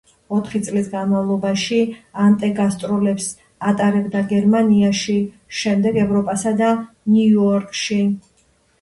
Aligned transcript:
ოთხი 0.35 0.59
წლის 0.67 0.87
განმავლობაში 0.93 1.77
ანტე 2.23 2.49
გასტროლებს 2.61 3.29
ატარებდა 3.73 4.25
გერმანიაში, 4.35 5.21
შემდეგ 5.63 6.03
ევროპასა 6.09 6.59
და 6.67 6.75
ნიუ-იორკში. 6.83 8.05